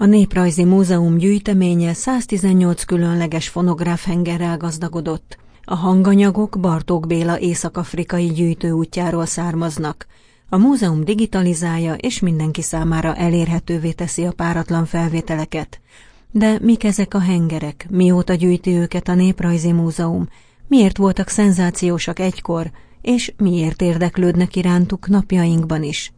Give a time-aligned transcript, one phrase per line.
[0.00, 5.38] A Néprajzi Múzeum gyűjteménye 118 különleges fonográfhengerrel gazdagodott.
[5.64, 10.06] A hanganyagok Bartók Béla észak-afrikai gyűjtőútjáról származnak.
[10.48, 15.80] A múzeum digitalizálja és mindenki számára elérhetővé teszi a páratlan felvételeket.
[16.30, 20.28] De mik ezek a hengerek, mióta gyűjti őket a Néprajzi Múzeum,
[20.66, 22.70] miért voltak szenzációsak egykor,
[23.02, 26.12] és miért érdeklődnek irántuk napjainkban is?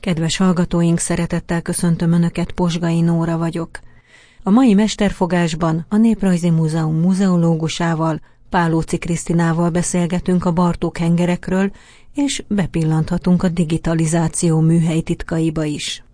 [0.00, 3.80] Kedves hallgatóink, szeretettel köszöntöm Önöket, Posgai Nóra vagyok.
[4.42, 8.20] A mai mesterfogásban a Néprajzi Múzeum muzeológusával,
[8.50, 11.72] Pálóci Krisztinával beszélgetünk a Bartók hengerekről,
[12.14, 16.04] és bepillanthatunk a digitalizáció műhely titkaiba is.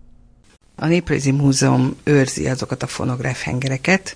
[0.75, 4.15] A Néprajzi Múzeum őrzi azokat a fonográf hengereket,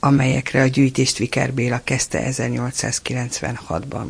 [0.00, 4.06] amelyekre a gyűjtést Viker Béla kezdte 1896-ban.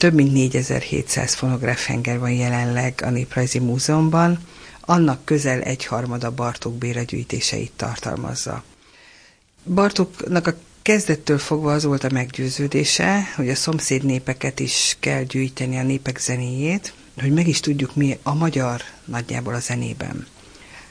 [0.00, 4.38] Több mint 4700 fonográf henger van jelenleg a Néprajzi Múzeumban,
[4.80, 8.62] annak közel egyharmada Bartók Béla gyűjtéseit tartalmazza.
[9.64, 15.78] Bartóknak a kezdettől fogva az volt a meggyőződése, hogy a szomszéd népeket is kell gyűjteni
[15.78, 20.26] a népek zenéjét, hogy meg is tudjuk mi a magyar nagyjából a zenében.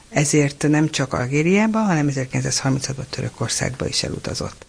[0.08, 4.66] Ezért nem csak Algériába, hanem 1936-ban Törökországba is elutazott.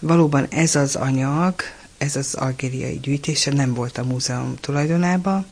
[0.00, 1.54] Valóban ez az anyag,
[2.02, 5.46] ez az algériai gyűjtése nem volt a múzeum tulajdonában.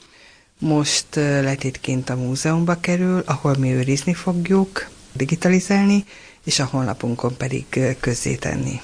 [0.59, 6.05] Most letétként a múzeumba kerül, ahol mi őrizni fogjuk, digitalizálni,
[6.45, 7.65] és a honlapunkon pedig
[8.01, 8.81] közzétenni.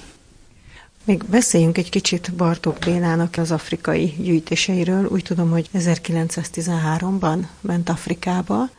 [1.05, 5.07] Még beszéljünk egy kicsit Bartók Bélának az afrikai gyűjtéseiről.
[5.07, 8.71] Úgy tudom, hogy 1913-ban ment Afrikába,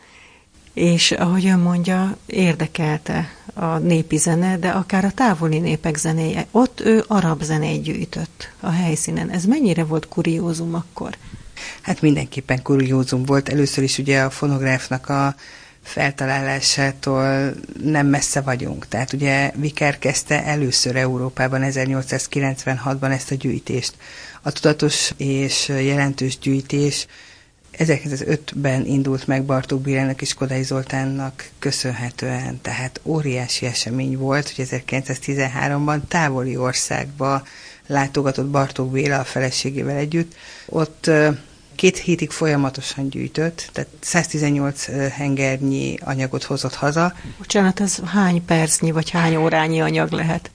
[0.73, 6.47] és ahogy ön mondja, érdekelte a népi zene, de akár a távoli népek zenéje.
[6.51, 9.29] Ott ő arab zenét gyűjtött a helyszínen.
[9.29, 11.17] Ez mennyire volt kuriózum akkor?
[11.81, 13.49] Hát mindenképpen kuriózum volt.
[13.49, 15.35] Először is ugye a fonográfnak a
[15.81, 18.87] feltalálásától nem messze vagyunk.
[18.87, 23.93] Tehát ugye Viker kezdte először Európában 1896-ban ezt a gyűjtést.
[24.41, 27.07] A tudatos és jelentős gyűjtés
[27.79, 35.99] 1905-ben indult meg Bartók Bélának és Kodai Zoltánnak köszönhetően, tehát óriási esemény volt, hogy 1913-ban
[36.07, 37.43] távoli országba
[37.87, 40.35] látogatott Bartók Béla a feleségével együtt.
[40.65, 41.09] Ott
[41.75, 47.13] két hétig folyamatosan gyűjtött, tehát 118 hengernyi anyagot hozott haza.
[47.37, 50.51] Bocsánat, ez hány percnyi vagy hány órányi anyag lehet?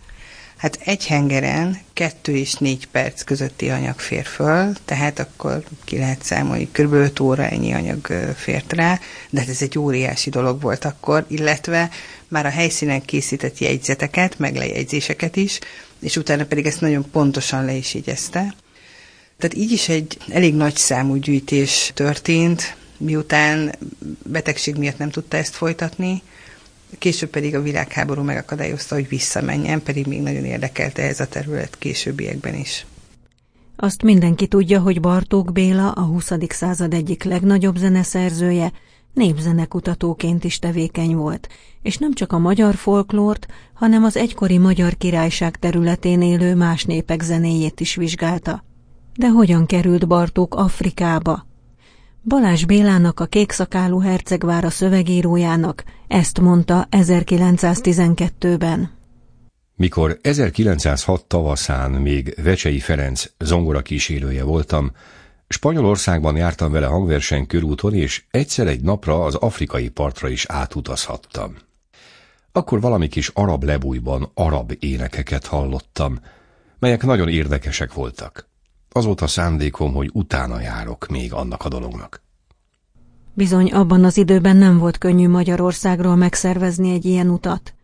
[0.63, 6.23] Hát egy hengeren kettő és négy perc közötti anyag fér föl, tehát akkor ki lehet
[6.23, 6.93] számolni, kb.
[6.93, 8.07] 5 óra ennyi anyag
[8.37, 8.99] fért rá,
[9.31, 11.91] de hát ez egy óriási dolog volt akkor, illetve
[12.29, 15.59] már a helyszínen készített jegyzeteket, meg lejegyzéseket is,
[16.01, 18.55] és utána pedig ezt nagyon pontosan le is jegyezte.
[19.39, 23.75] Tehát így is egy elég nagy számú gyűjtés történt, miután
[24.25, 26.23] betegség miatt nem tudta ezt folytatni,
[26.99, 32.55] Később pedig a világháború megakadályozta, hogy visszamenjen, pedig még nagyon érdekelte ez a terület későbbiekben
[32.55, 32.87] is.
[33.77, 36.33] Azt mindenki tudja, hogy Bartók Béla a 20.
[36.49, 38.73] század egyik legnagyobb zeneszerzője,
[39.15, 41.49] népzenekutatóként is tevékeny volt,
[41.83, 47.23] és nem csak a magyar folklórt, hanem az egykori magyar királyság területén élő más népek
[47.23, 48.65] zenéjét is vizsgálta.
[49.17, 51.47] De hogyan került Bartók Afrikába?
[52.25, 58.91] Balázs Bélának, a kékszakálú hercegvára szövegírójának ezt mondta 1912-ben.
[59.77, 64.91] Mikor 1906 tavaszán még Vecsei Ferenc zongora kísérője voltam,
[65.49, 71.57] Spanyolországban jártam vele hangverseny körúton, és egyszer egy napra az afrikai partra is átutazhattam.
[72.53, 76.21] Akkor valami kis arab lebújban arab énekeket hallottam,
[76.79, 78.51] melyek nagyon érdekesek voltak.
[78.93, 82.23] Az volt a szándékom, hogy utána járok még annak a dolognak.
[83.35, 87.75] Bizony abban az időben nem volt könnyű Magyarországról megszervezni egy ilyen utat.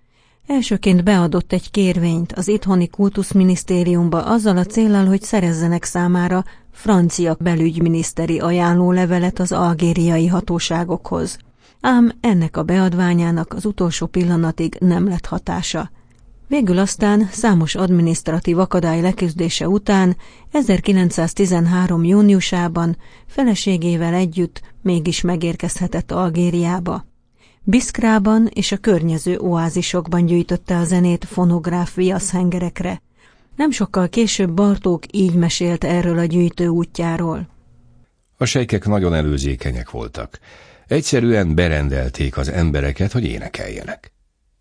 [0.47, 8.39] Elsőként beadott egy kérvényt az itthoni kultuszminisztériumba azzal a célral, hogy szerezzenek számára francia belügyminiszteri
[8.39, 11.39] ajánlólevelet az algériai hatóságokhoz.
[11.81, 15.91] Ám ennek a beadványának az utolsó pillanatig nem lett hatása.
[16.49, 20.17] Végül aztán számos adminisztratív akadály leküzdése után
[20.53, 22.05] 1913.
[22.05, 22.97] júniusában
[23.27, 27.07] feleségével együtt mégis megérkezhetett Algériába.
[27.63, 33.03] Biszkrában és a környező oázisokban gyűjtötte a zenét fonográf viaszhengerekre.
[33.57, 37.49] Nem sokkal később Bartók így mesélt erről a gyűjtő útjáról.
[38.37, 40.39] A sejkek nagyon előzékenyek voltak.
[40.87, 44.13] Egyszerűen berendelték az embereket, hogy énekeljenek.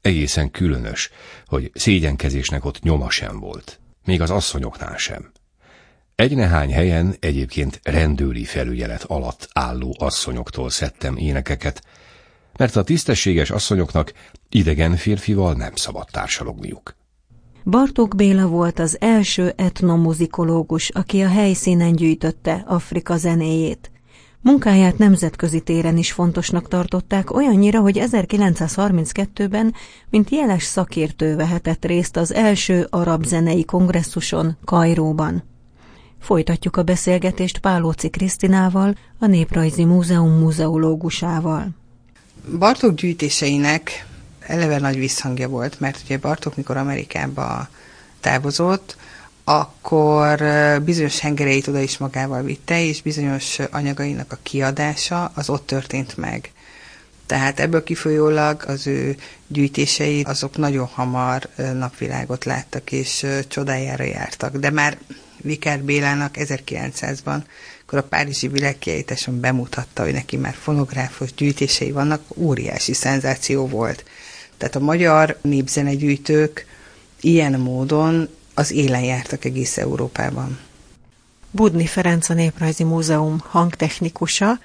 [0.02, 1.10] Egészen különös,
[1.46, 5.32] hogy szégyenkezésnek ott nyoma sem volt, még az asszonyoknál sem.
[6.16, 11.82] Egy nehány helyen egyébként rendőri felügyelet alatt álló asszonyoktól szedtem énekeket,
[12.58, 14.14] mert a tisztességes asszonyoknak
[14.50, 16.96] idegen férfival nem szabad társalogniuk.
[17.64, 23.92] Bartók Béla volt az első etnomuzikológus, aki a helyszínen gyűjtötte Afrika zenéjét.
[24.48, 29.74] Munkáját nemzetközi téren is fontosnak tartották, olyannyira, hogy 1932-ben,
[30.10, 35.44] mint jeles szakértő vehetett részt az első arab zenei kongresszuson Kairóban.
[36.20, 41.68] Folytatjuk a beszélgetést Pálóci Krisztinával, a Néprajzi Múzeum muzeológusával.
[42.60, 44.08] Bartók gyűjtéseinek
[44.40, 47.68] eleve nagy visszhangja volt, mert ugye Bartók, mikor Amerikába
[48.20, 48.98] távozott,
[49.50, 50.44] akkor
[50.84, 56.52] bizonyos hengereit oda is magával vitte, és bizonyos anyagainak a kiadása az ott történt meg.
[57.26, 59.18] Tehát ebből kifolyólag az ő
[59.48, 64.58] gyűjtései azok nagyon hamar napvilágot láttak, és csodájára jártak.
[64.58, 64.98] De már
[65.42, 67.42] Vikár Bélának 1900-ban,
[67.86, 74.04] akkor a Párizsi világkiállításon bemutatta, hogy neki már fonográfos gyűjtései vannak, óriási szenzáció volt.
[74.58, 76.66] Tehát a magyar népzenegyűjtők
[77.22, 80.60] ilyen módon az élen jártak egész Európában.
[81.52, 84.60] Budni Ferenc a Néprajzi Múzeum hangtechnikusa.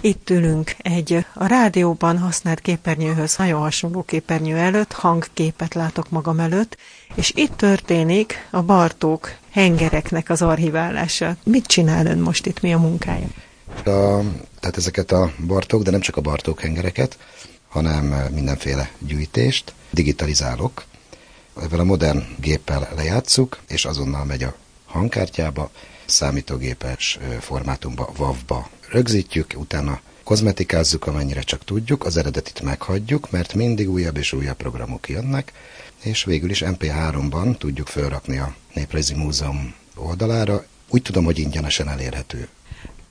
[0.00, 6.76] Itt ülünk egy a rádióban használt képernyőhöz nagyon hasonló képernyő előtt, hangképet látok magam előtt,
[7.14, 11.36] és itt történik a Bartók hengereknek az archiválása.
[11.44, 13.26] Mit csinál ön most itt, mi a munkája?
[13.76, 14.20] A,
[14.60, 17.18] tehát ezeket a Bartók, de nem csak a Bartók hengereket,
[17.68, 18.04] hanem
[18.34, 20.84] mindenféle gyűjtést digitalizálok,
[21.62, 24.54] ezzel a modern géppel lejátszuk, és azonnal megy a
[24.86, 25.70] hangkártyába,
[26.06, 34.16] számítógépes formátumba, WAV-ba rögzítjük, utána kozmetikázzuk, amennyire csak tudjuk, az eredetit meghagyjuk, mert mindig újabb
[34.16, 35.52] és újabb programok jönnek,
[36.02, 40.64] és végül is MP3-ban tudjuk felrakni a Néprajzi Múzeum oldalára.
[40.88, 42.48] Úgy tudom, hogy ingyenesen elérhető.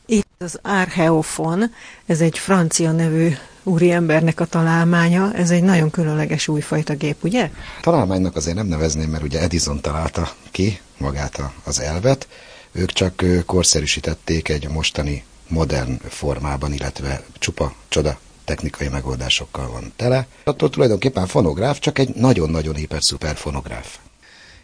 [0.05, 1.73] Itt az Archeofon,
[2.05, 7.49] ez egy francia nevű úriembernek a találmánya, ez egy nagyon különleges újfajta gép, ugye?
[7.81, 12.27] Találmánynak azért nem nevezném, mert ugye Edison találta ki magát az elvet,
[12.71, 20.27] ők csak korszerűsítették egy mostani modern formában, illetve csupa csoda technikai megoldásokkal van tele.
[20.43, 23.97] Attól tulajdonképpen fonográf, csak egy nagyon-nagyon hiper-szuper fonográf.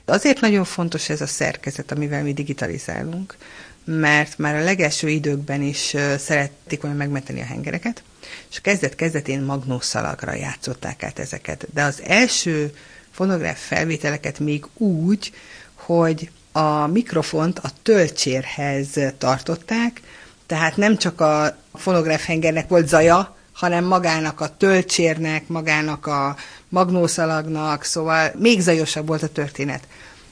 [0.06, 3.38] Azért nagyon fontos ez a szerkezet, amivel mi digitalizálunk,
[3.84, 8.04] mert már a legelső időkben is szerették volna megmenteni a hengereket,
[8.52, 11.68] és kezdet-kezdetén magnószalagra játszották át ezeket.
[11.74, 12.76] De az első
[13.12, 15.34] fonográf felvételeket még úgy,
[15.74, 18.88] hogy a mikrofont a töltsérhez
[19.18, 20.02] tartották,
[20.46, 26.36] tehát nem csak a fonográf hengernek volt zaja, hanem magának a töltsérnek, magának a
[26.70, 29.88] magnószalagnak, szóval még zajosabb volt a történet.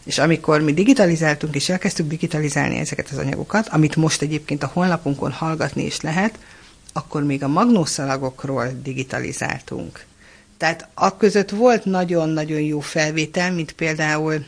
[0.06, 5.31] És amikor mi digitalizáltunk, és elkezdtük digitalizálni ezeket az anyagokat, amit most egyébként a honlapunkon
[5.31, 6.40] hallgatni is lehet,
[6.94, 10.06] akkor még a magnószalagokról digitalizáltunk.
[10.57, 14.45] Tehát a között volt nagyon-nagyon jó felvétel, mint például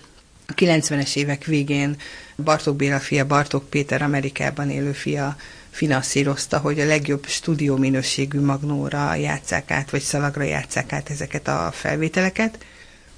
[0.47, 1.97] a 90-es évek végén
[2.35, 5.35] Bartók Béla fia, Bartók Péter Amerikában élő fia
[5.69, 11.69] finanszírozta, hogy a legjobb stúdió minőségű magnóra játszák át, vagy szalagra játszák át ezeket a
[11.73, 12.65] felvételeket.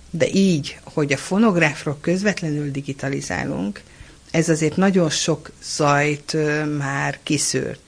[0.09, 3.81] De így, hogy a fonográfról közvetlenül digitalizálunk,
[4.31, 6.37] ez azért nagyon sok zajt
[6.77, 7.79] már kiszűrt.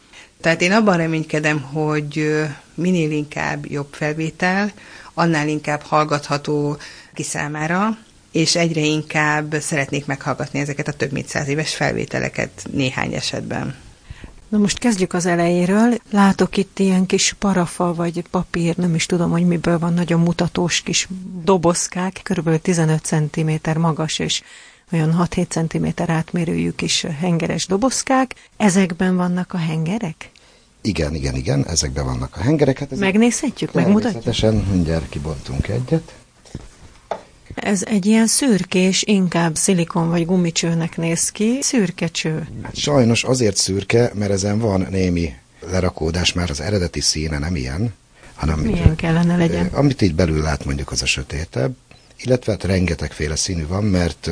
[0.41, 2.39] Tehát én abban reménykedem, hogy
[2.74, 4.71] minél inkább jobb felvétel,
[5.13, 6.77] annál inkább hallgatható
[7.13, 7.98] ki számára,
[8.31, 13.75] és egyre inkább szeretnék meghallgatni ezeket a több mint száz éves felvételeket néhány esetben.
[14.50, 15.98] Na most kezdjük az elejéről.
[16.12, 20.81] Látok itt ilyen kis parafa vagy papír, nem is tudom, hogy miből van, nagyon mutatós
[20.81, 21.08] kis
[21.43, 22.62] dobozkák, kb.
[22.62, 24.41] 15 cm magas és
[24.91, 28.36] olyan 6-7 cm átmérőjű kis hengeres dobozkák.
[28.58, 30.31] Ezekben vannak a hengerek?
[30.81, 32.79] Igen, igen, igen, ezekben vannak a hengerek.
[32.79, 34.24] Hát ezek Megnézhetjük, megmutatjuk?
[34.24, 36.13] Természetesen, mindjárt kibontunk egyet.
[37.55, 41.58] Ez egy ilyen szürkés, inkább szilikon vagy gumicsőnek néz ki.
[41.62, 42.48] Szürke cső.
[42.62, 45.34] Hát sajnos azért szürke, mert ezen van némi
[45.72, 47.93] lerakódás, már az eredeti színe nem ilyen,
[48.36, 48.60] hanem...
[48.60, 49.65] Milyen kellene legyen?
[49.65, 51.75] Amit így belül lát mondjuk az a sötétebb,
[52.23, 54.29] illetve hát rengetegféle színű van, mert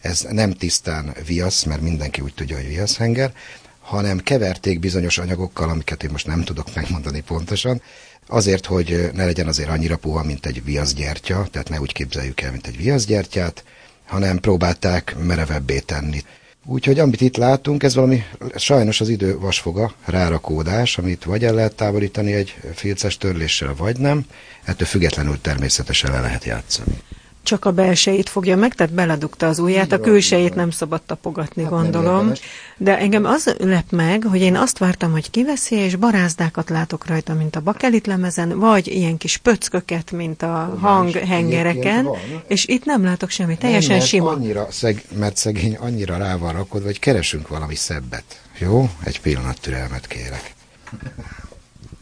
[0.00, 3.32] ez nem tisztán viasz, mert mindenki úgy tudja, hogy viaszhenger,
[3.80, 7.82] hanem keverték bizonyos anyagokkal, amiket én most nem tudok megmondani pontosan,
[8.26, 12.50] azért, hogy ne legyen azért annyira puha, mint egy viaszgyertya, tehát ne úgy képzeljük el,
[12.50, 13.64] mint egy viaszgyertyát,
[14.06, 16.22] hanem próbálták merevebbé tenni.
[16.66, 18.22] Úgyhogy amit itt látunk, ez valami
[18.56, 24.26] sajnos az idő vasfoga, rárakódás, amit vagy el lehet távolítani egy filces törléssel, vagy nem.
[24.64, 27.00] Ettől függetlenül természetesen le lehet játszani
[27.42, 31.70] csak a belsejét fogja meg, tehát beledugta az ujját, a külsejét nem szabad tapogatni, hát
[31.70, 32.32] gondolom.
[32.76, 37.34] De engem az lep meg, hogy én azt vártam, hogy kiveszi, és barázdákat látok rajta,
[37.34, 42.08] mint a bakelit lemezen, vagy ilyen kis pöcköket, mint a hanghengereken,
[42.46, 44.30] és itt nem látok semmit, teljesen nem, sima.
[44.30, 48.40] Annyira szeg, mert szegény annyira rá van rakodva, hogy keresünk valami szebbet.
[48.58, 48.90] Jó?
[49.04, 50.54] Egy pillanat türelmet kérek.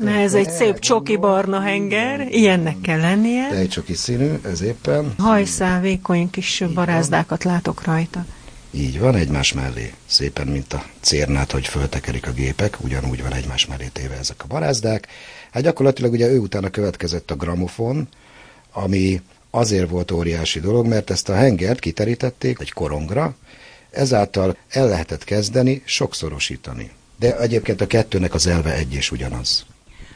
[0.00, 3.48] Na ez egy szép csoki barna henger, ilyennek kell lennie.
[3.50, 5.14] De egy csoki színű, ez éppen.
[5.18, 8.24] Hajszál, vékony kis barázdákat látok rajta.
[8.70, 9.92] Így van, egymás mellé.
[10.06, 14.46] Szépen, mint a cérnát, hogy föltekerik a gépek, ugyanúgy van egymás mellé téve ezek a
[14.46, 15.06] barázdák.
[15.50, 18.08] Hát gyakorlatilag ugye ő utána következett a gramofon,
[18.72, 23.34] ami azért volt óriási dolog, mert ezt a hengert kiterítették egy korongra,
[23.90, 26.90] ezáltal el lehetett kezdeni sokszorosítani.
[27.18, 29.64] De egyébként a kettőnek az elve egy és ugyanaz.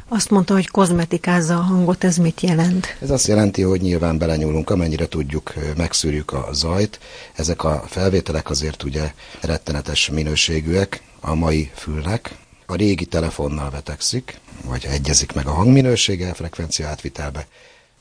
[0.09, 2.97] Azt mondta, hogy kozmetikázza a hangot, ez mit jelent?
[3.01, 7.01] Ez azt jelenti, hogy nyilván belenyúlunk, amennyire tudjuk, megszűrjük a zajt.
[7.35, 12.37] Ezek a felvételek azért ugye rettenetes minőségűek a mai fülnek.
[12.67, 17.47] A régi telefonnal vetekszik, vagy egyezik meg a hangminősége frekvencia átvitelbe.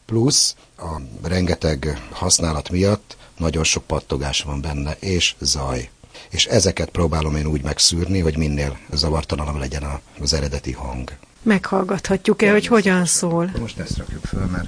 [0.05, 5.89] Plusz a rengeteg használat miatt nagyon sok pattogás van benne, és zaj.
[6.29, 11.11] És ezeket próbálom én úgy megszűrni, hogy minél zavartalanabb legyen az eredeti hang.
[11.43, 13.51] Meghallgathatjuk-e, hogy hogyan szól?
[13.59, 14.67] Most ezt rakjuk föl, mert...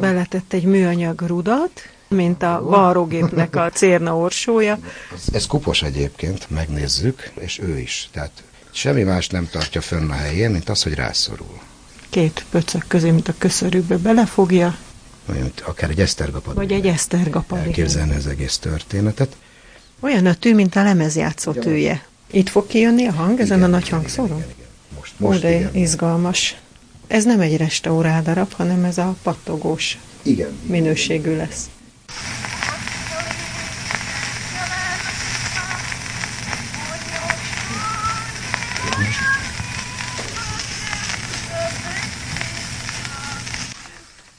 [0.00, 4.78] Beletett egy műanyag rudat, mint a varrógépnek a cérna orsója.
[5.32, 8.08] Ez kupos egyébként, megnézzük, és ő is.
[8.12, 11.60] Tehát semmi más nem tartja fönn a helyén, mint az, hogy rászorul.
[12.10, 14.76] Két pöcök közé, mint a köszörükbe belefogja.
[15.32, 16.54] Mint akár egy esztergapad.
[16.54, 17.58] Vagy egy esztergapad.
[17.58, 19.36] Elképzelni az egész történetet.
[20.00, 22.04] Olyan a tű, mint a lemezjátszó tűje.
[22.30, 24.36] Itt fog kijönni a hang ezen igen, a nagy hangszoron?
[24.36, 24.65] Igen, igen, most,
[25.16, 25.74] most Ó, de igen.
[25.74, 26.56] izgalmas.
[27.06, 30.58] Ez nem egy restaurál darab, hanem ez a pattogós igen.
[30.66, 31.68] minőségű lesz.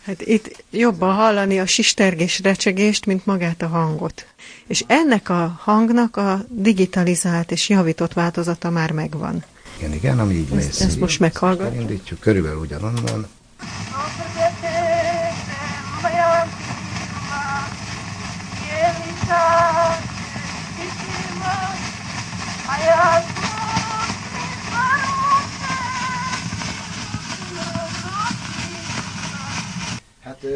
[0.05, 4.25] Hát itt jobban hallani a sistergés recsegést, mint magát a hangot.
[4.67, 9.43] És ennek a hangnak a digitalizált és javított változata már megvan.
[9.77, 11.75] Igen, igen, ami így ezt, Ezt most meghallgatjuk.
[11.75, 13.27] Elindítjuk körülbelül ugyanonnan.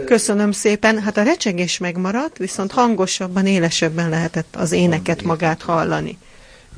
[0.06, 1.02] Köszönöm szépen.
[1.02, 6.18] Hát a recsegés megmaradt, viszont hangosabban, élesebben lehetett az éneket magát hallani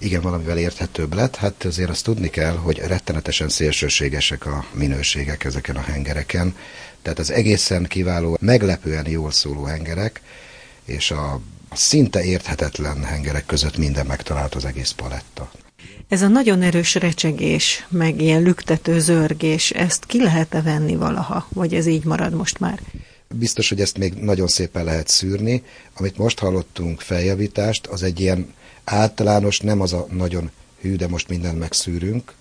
[0.03, 1.35] igen, valamivel érthetőbb lett.
[1.35, 6.55] Hát azért azt tudni kell, hogy rettenetesen szélsőségesek a minőségek ezeken a hengereken.
[7.01, 10.21] Tehát az egészen kiváló, meglepően jól szóló hengerek,
[10.85, 11.41] és a
[11.73, 15.51] szinte érthetetlen hengerek között minden megtalált az egész paletta.
[16.07, 21.73] Ez a nagyon erős recsegés, meg ilyen lüktető zörgés, ezt ki lehet-e venni valaha, vagy
[21.73, 22.79] ez így marad most már?
[23.35, 25.63] Biztos, hogy ezt még nagyon szépen lehet szűrni.
[25.93, 31.29] Amit most hallottunk feljavítást, az egy ilyen általános, nem az a nagyon hű, de most
[31.29, 32.33] mindent megszűrünk.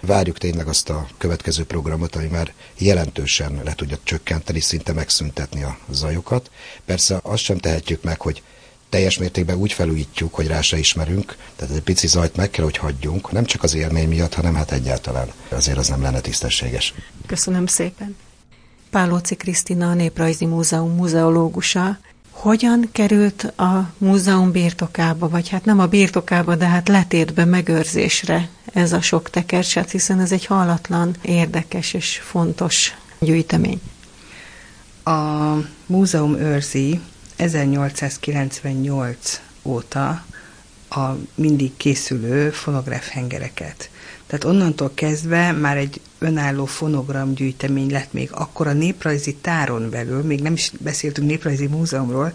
[0.00, 5.78] Várjuk tényleg azt a következő programot, ami már jelentősen le tudja csökkenteni, szinte megszüntetni a
[5.90, 6.50] zajokat.
[6.84, 8.42] Persze azt sem tehetjük meg, hogy
[8.88, 12.76] teljes mértékben úgy felújítjuk, hogy rá se ismerünk, tehát egy pici zajt meg kell, hogy
[12.76, 16.94] hagyjunk, nem csak az élmény miatt, hanem hát egyáltalán azért az nem lenne tisztességes.
[17.26, 18.16] Köszönöm szépen.
[18.90, 21.98] Pálóci Krisztina, a Néprajzi Múzeum muzeológusa,
[22.40, 28.92] hogyan került a múzeum birtokába, vagy hát nem a birtokába, de hát letétbe megőrzésre ez
[28.92, 33.80] a sok tekercset, hiszen ez egy halatlan, érdekes és fontos gyűjtemény.
[35.04, 35.54] A
[35.86, 37.00] múzeum őrzi
[37.36, 40.24] 1898 óta
[40.90, 43.90] a mindig készülő fonográf hengereket.
[44.30, 50.22] Tehát onnantól kezdve már egy önálló fonogram gyűjtemény lett még akkor a néprajzi táron belül,
[50.22, 52.32] még nem is beszéltünk néprajzi múzeumról,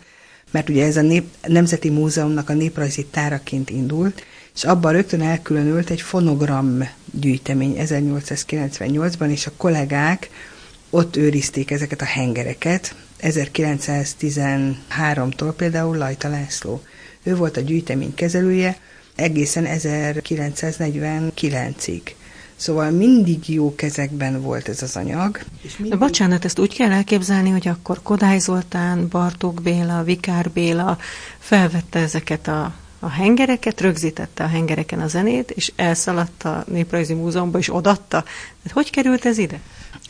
[0.52, 4.24] mert ugye ez a nép, Nemzeti Múzeumnak a néprajzi táraként indult,
[4.56, 10.30] és abban rögtön elkülönült egy fonogram gyűjtemény 1898-ban, és a kollégák
[10.90, 16.82] ott őrizték ezeket a hengereket, 1913-tól például Lajta László.
[17.24, 18.78] Ő volt a gyűjtemény kezelője,
[19.16, 22.02] egészen 1949-ig.
[22.56, 25.40] Szóval mindig jó kezekben volt ez az anyag.
[25.62, 26.00] És mindig...
[26.00, 30.98] Bocsánat, ezt úgy kell elképzelni, hogy akkor Kodály Zoltán, Bartók Béla, Vikár Béla
[31.40, 37.58] felvette ezeket a, a hengereket, rögzítette a hengereken a zenét, és elszaladt a Néprajzi Múzeumba,
[37.58, 38.24] és odatta.
[38.64, 39.60] Hát hogy került ez ide?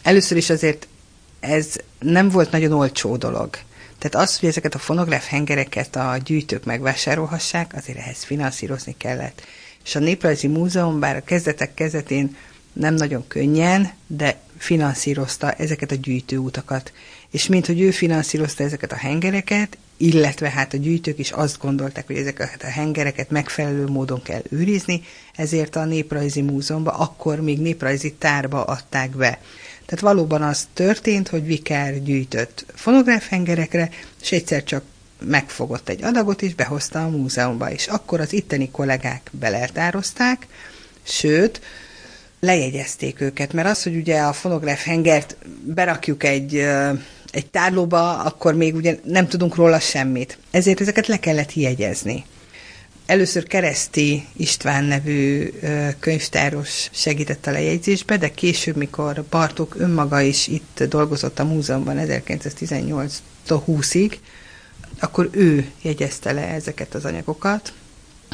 [0.03, 0.88] Először is azért
[1.39, 3.50] ez nem volt nagyon olcsó dolog.
[3.97, 9.41] Tehát az, hogy ezeket a fonográf hengereket a gyűjtők megvásárolhassák, azért ehhez finanszírozni kellett.
[9.83, 12.35] És a Néprajzi Múzeum bár a kezdetek kezdetén
[12.73, 16.91] nem nagyon könnyen, de finanszírozta ezeket a gyűjtőutakat.
[17.29, 22.07] És mint hogy ő finanszírozta ezeket a hengereket, illetve hát a gyűjtők is azt gondolták,
[22.07, 25.01] hogy ezeket a hengereket megfelelő módon kell őrizni,
[25.35, 29.39] ezért a Néprajzi Múzeumba, akkor még néprajzi tárba adták be.
[29.85, 33.89] Tehát valóban az történt, hogy Viker gyűjtött fonográfhengerekre,
[34.21, 34.83] és egyszer csak
[35.19, 40.47] megfogott egy adagot, és behozta a múzeumba, és akkor az itteni kollégák beleltározták,
[41.03, 41.61] sőt,
[42.39, 46.65] lejegyezték őket, mert az, hogy ugye a fonográf hengert berakjuk egy,
[47.35, 50.37] egy tárlóba, akkor még ugye nem tudunk róla semmit.
[50.51, 52.25] Ezért ezeket le kellett jegyezni.
[53.05, 55.51] Először Kereszti István nevű
[55.99, 63.09] könyvtáros segített a lejegyzésbe, de később, mikor Bartók önmaga is itt dolgozott a múzeumban 1918-tól
[63.67, 64.11] 20-ig,
[64.99, 67.73] akkor ő jegyezte le ezeket az anyagokat,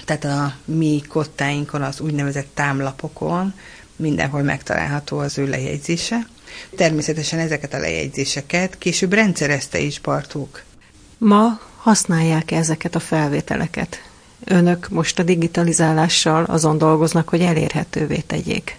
[0.06, 3.54] tehát a mi kottáinkon, az úgynevezett támlapokon
[3.96, 6.28] mindenhol megtalálható az ő lejegyzése.
[6.76, 10.64] Természetesen ezeket a lejegyzéseket később rendszerezte is Bartók.
[11.18, 14.02] Ma használják ezeket a felvételeket?
[14.44, 18.76] Önök most a digitalizálással azon dolgoznak, hogy elérhetővé tegyék.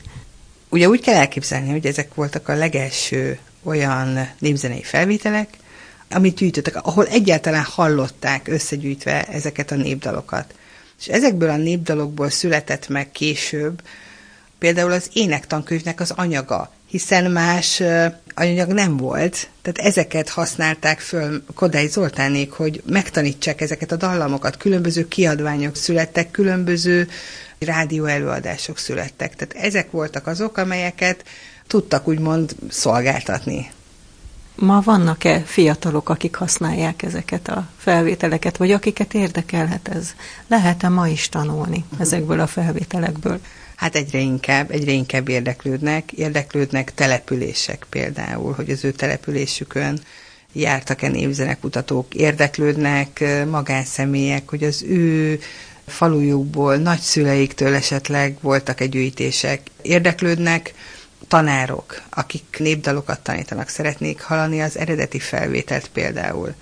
[0.68, 5.48] Ugye úgy kell elképzelni, hogy ezek voltak a legelső olyan népzenei felvételek,
[6.10, 10.54] amit gyűjtöttek, ahol egyáltalán hallották összegyűjtve ezeket a népdalokat.
[11.00, 13.82] És ezekből a népdalokból született meg később
[14.58, 17.82] például az énektankönyvnek az anyaga, hiszen más
[18.34, 24.56] anyag nem volt, tehát ezeket használták föl Kodály Zoltánék, hogy megtanítsák ezeket a dallamokat.
[24.56, 27.08] Különböző kiadványok születtek, különböző
[27.58, 29.34] rádió előadások születtek.
[29.36, 31.24] Tehát ezek voltak azok, amelyeket
[31.66, 33.70] tudtak úgymond szolgáltatni.
[34.54, 40.14] Ma vannak-e fiatalok, akik használják ezeket a felvételeket, vagy akiket érdekelhet ez?
[40.46, 43.40] Lehet-e ma is tanulni ezekből a felvételekből?
[43.82, 50.00] Hát egyre inkább, egyre inkább érdeklődnek, érdeklődnek települések például, hogy az ő településükön
[50.52, 55.40] jártak-e névzenekutatók, érdeklődnek magánszemélyek, hogy az ő
[55.86, 60.74] falujukból, nagyszüleiktől esetleg voltak-e gyűjtések, érdeklődnek
[61.28, 66.54] tanárok, akik népdalokat tanítanak, szeretnék hallani az eredeti felvételt például.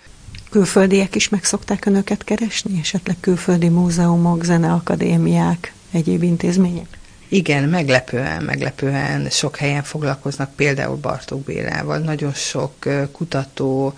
[0.50, 6.98] Külföldiek is meg szokták önöket keresni, esetleg külföldi múzeumok, zeneakadémiák, egyéb intézmények?
[7.32, 11.98] Igen, meglepően, meglepően sok helyen foglalkoznak például Bartók Bélával.
[11.98, 12.74] Nagyon sok
[13.12, 13.94] kutató,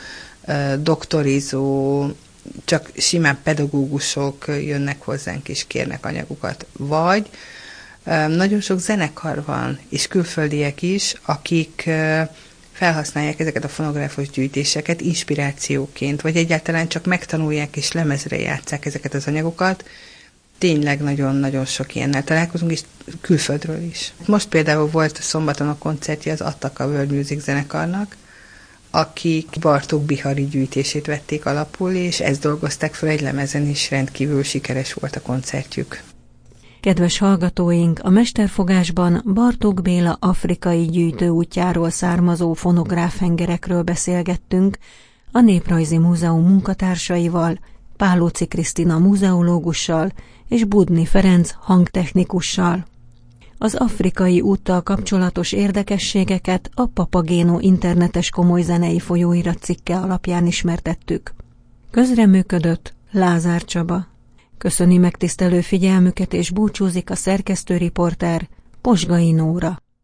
[0.79, 2.07] doktorizó,
[2.65, 6.67] csak simán pedagógusok jönnek hozzánk és kérnek anyagukat.
[6.73, 7.31] Vagy
[8.29, 11.91] nagyon sok zenekar van, és külföldiek is, akik
[12.73, 19.27] felhasználják ezeket a fonográfos gyűjtéseket inspirációként, vagy egyáltalán csak megtanulják és lemezre játszák ezeket az
[19.27, 19.85] anyagokat,
[20.63, 22.81] tényleg nagyon-nagyon sok ilyennel találkozunk, és
[23.21, 24.13] külföldről is.
[24.27, 28.17] Most például volt szombaton a koncertje az Attaka World Music zenekarnak,
[28.91, 34.93] akik Bartók Bihari gyűjtését vették alapul, és ezt dolgozták fel egy lemezen, és rendkívül sikeres
[34.93, 36.03] volt a koncertjük.
[36.81, 44.79] Kedves hallgatóink, a Mesterfogásban Bartók Béla afrikai gyűjtő útjáról származó fonográfhengerekről beszélgettünk,
[45.33, 47.59] a Néprajzi Múzeum munkatársaival,
[47.97, 50.13] Pálóci Krisztina múzeológussal
[50.53, 52.85] és Budni Ferenc hangtechnikussal.
[53.59, 61.35] Az afrikai úttal kapcsolatos érdekességeket a Papagéno internetes komoly zenei folyóirat cikke alapján ismertettük.
[61.91, 64.07] Közreműködött Lázár Csaba.
[64.59, 68.49] Köszöni megtisztelő figyelmüket és búcsúzik a szerkesztőriporter
[68.81, 69.82] Posgai Nóra.